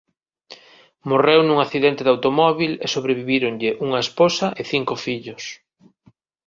Morreu 1.09 1.41
nun 1.43 1.57
accidente 1.65 2.01
de 2.05 2.11
automóbil 2.15 2.71
e 2.85 2.87
sobrevivíronlle 2.95 3.71
unha 3.85 3.99
esposa 4.05 4.47
e 4.61 4.63
cinco 4.71 4.93
fillos. 5.05 5.43